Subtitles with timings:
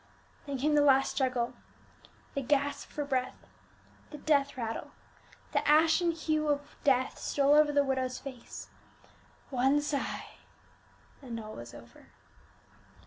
[0.47, 1.53] Then came the last struggle,
[2.33, 3.45] the gasp for breath,
[4.09, 4.93] the death rattle;
[5.51, 8.69] the ashen hue of death stole over the widow's face,
[9.51, 10.37] one sigh
[11.21, 12.07] and all was over.